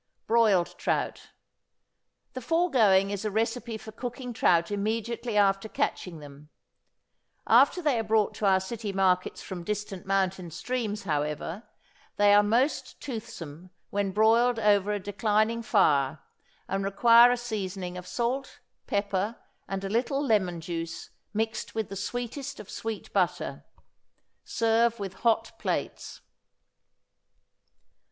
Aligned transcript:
=Broiled 0.25 0.73
Trout.= 0.79 1.29
The 2.33 2.41
foregoing 2.41 3.11
is 3.11 3.23
a 3.23 3.29
recipe 3.29 3.77
for 3.77 3.91
cooking 3.91 4.33
trout 4.33 4.71
immediately 4.71 5.37
after 5.37 5.69
catching 5.69 6.17
them. 6.17 6.49
After 7.45 7.83
they 7.83 7.99
are 7.99 8.03
brought 8.03 8.33
to 8.37 8.47
our 8.47 8.59
city 8.59 8.91
markets 8.91 9.43
from 9.43 9.63
distant 9.63 10.07
mountain 10.07 10.49
streams, 10.49 11.03
however, 11.03 11.69
they 12.17 12.33
are 12.33 12.41
most 12.41 12.99
toothsome 12.99 13.69
when 13.91 14.09
broiled 14.11 14.57
over 14.57 14.91
a 14.91 14.99
declining 14.99 15.61
fire, 15.61 16.17
and 16.67 16.83
require 16.83 17.29
a 17.29 17.37
seasoning 17.37 17.95
of 17.95 18.07
salt, 18.07 18.59
pepper, 18.87 19.35
and 19.67 19.83
a 19.83 19.87
little 19.89 20.19
lemon 20.25 20.61
juice 20.61 21.11
mixed 21.31 21.75
with 21.75 21.89
the 21.89 21.95
sweetest 21.95 22.59
of 22.59 22.71
sweet 22.71 23.13
butter. 23.13 23.65
Serve 24.43 24.99
with 24.99 25.13
hot 25.21 25.51
plates. 25.59 26.21